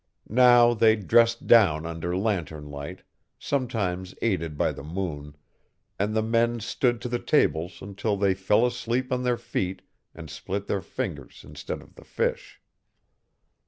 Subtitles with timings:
[0.29, 3.03] Now they dressed down under lantern light,
[3.37, 5.35] sometimes aided by the moon,
[5.99, 9.83] and the men stood to the tables until they fell asleep on their feet
[10.15, 12.59] and split their fingers instead of the fish.